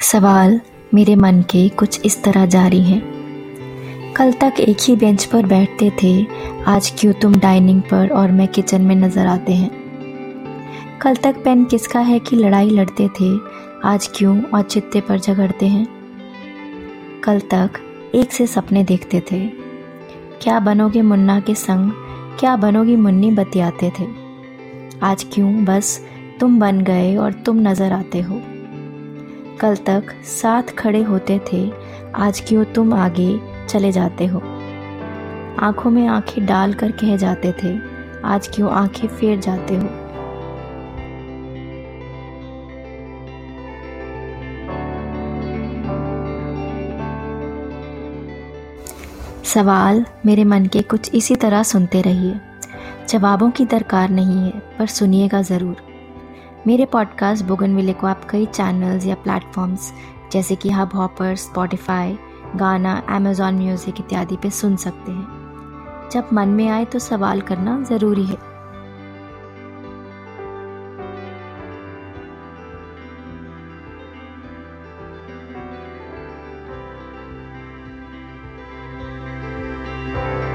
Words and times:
सवाल 0.00 0.60
मेरे 0.94 1.16
मन 1.16 1.42
के 1.42 1.68
कुछ 1.68 2.00
इस 2.04 2.22
तरह 2.22 2.46
जारी 2.46 2.82
हैं। 2.82 3.02
कल 4.16 4.32
तक 4.32 4.60
एक 4.60 4.76
ही 4.80 4.96
बेंच 4.96 5.24
पर 5.24 5.46
बैठते 5.46 5.90
थे, 6.02 6.26
आज 6.64 6.92
क्यों 6.98 7.12
तुम 7.12 7.34
डाइनिंग 7.34 7.82
पर 7.82 8.08
और 8.08 8.30
मैं 8.30 8.48
किचन 8.48 8.82
में 8.82 8.96
नज़र 8.96 9.26
आते 9.26 9.52
हैं? 9.52 9.70
कल 11.02 11.16
तक 11.16 11.42
पेन 11.44 11.64
किसका 11.64 12.00
है 12.00 12.18
कि 12.18 12.36
लड़ाई 12.36 12.70
लड़ते 12.70 13.08
थे, 13.08 13.38
आज 13.84 14.10
क्यों 14.16 14.42
और 14.42 14.62
चित्ते 14.62 15.00
पर 15.00 15.18
झगड़ते 15.18 15.66
हैं? 15.66 15.86
कल 17.24 17.40
तक 17.40 17.70
एक 18.14 18.32
से 18.32 18.46
सपने 18.46 18.84
देखते 18.84 19.20
थे। 19.32 19.46
क्या 20.42 20.60
बनोगे 20.60 21.02
मुन्ना 21.02 21.40
के 21.40 21.54
संग, 21.54 21.90
क्या 22.40 22.56
बनोगी 22.56 22.96
मुन्नी 22.96 23.30
बतियाते 23.30 23.92
थे। 24.00 24.06
आज 25.02 25.26
क्यों 25.34 25.64
बस 25.64 26.06
तुम 26.40 26.60
बन 26.60 26.80
गए 26.80 27.16
और 27.16 27.32
तुम 27.32 27.68
नज़र 27.68 27.92
आते 27.92 28.20
हो? 28.20 28.40
कल 29.60 29.76
तक 29.76 30.10
साथ 30.24 30.62
खड़े 30.78 31.02
होते 31.02 31.38
थे, 31.52 31.70
आज 32.14 32.40
क्यों 32.48 32.64
तुम 32.64 32.92
आगे 32.94 33.40
चले 33.68 33.92
जाते 33.92 34.26
हो। 34.26 34.40
आँखों 35.58 35.90
में 35.90 36.06
आँखें 36.08 36.44
डाल 36.46 36.74
कर 36.74 36.90
कह 36.92 37.16
जाते 37.16 37.52
थे, 37.52 37.74
आज 38.24 38.48
क्यों 38.48 38.70
आँखें 38.70 39.08
फेर 39.08 39.40
जाते 39.40 39.76
हो। 39.76 39.88
सवाल 49.44 50.04
मेरे 50.26 50.44
मन 50.44 50.66
के 50.66 50.82
कुछ 50.82 51.14
इसी 51.14 51.36
तरह 51.36 51.62
सुनते 51.62 52.02
रहिए। 52.02 52.40
जवाबों 53.08 53.50
की 53.50 53.64
दरकार 53.64 54.10
नहीं 54.10 54.40
है, 54.44 54.58
पर 54.78 54.86
सुनिएगा 54.86 55.42
ज़रूर। 55.42 55.87
मेरे 56.66 56.84
पॉडकास्ट 56.84 57.44
बोगनविले 57.44 57.92
को 57.92 58.06
आप 58.06 58.24
कई 58.30 58.46
चैनल्स 58.46 59.06
या 59.06 59.14
प्लेटफॉर्म्स 59.14 59.92
जैसे 60.32 60.56
कि 60.56 60.70
Hubhopper 60.94 61.34
Spotify 61.36 62.18
Gaana 62.56 63.02
Amazon 63.08 63.54
music 63.54 64.00
इत्यादि 64.00 64.36
पे 64.36 64.50
सुन 64.50 64.76
सकते 64.76 65.12
हैं। 65.12 66.08
जब 66.12 66.28
मन 66.32 66.48
में 66.48 66.68
आए 66.68 66.84
तो 66.84 66.98
सवाल 66.98 67.40
करना 67.40 67.82
ज़रूरी 67.82 68.24
है। 68.24 68.57